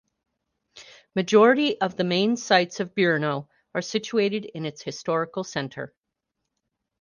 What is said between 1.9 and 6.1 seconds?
the main sights of Brno are situated in its historical centre.